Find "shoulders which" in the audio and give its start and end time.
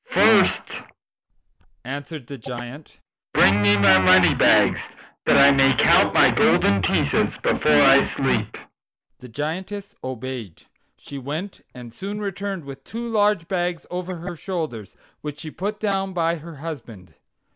14.35-15.39